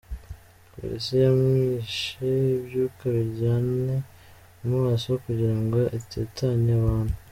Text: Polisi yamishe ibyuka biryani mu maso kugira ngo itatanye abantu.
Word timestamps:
Polisi 0.73 1.13
yamishe 1.25 2.29
ibyuka 2.57 3.03
biryani 3.15 3.95
mu 4.65 4.75
maso 4.85 5.09
kugira 5.23 5.55
ngo 5.63 5.79
itatanye 5.99 6.71
abantu. 6.81 7.15